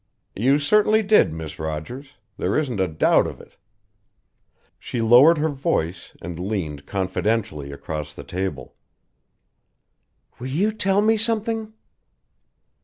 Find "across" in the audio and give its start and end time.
7.71-8.11